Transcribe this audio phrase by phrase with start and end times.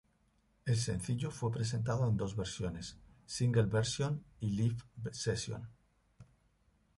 [0.65, 4.77] El sencillo fue presentado en dos versiones: Single Version y Live
[5.11, 5.69] Session.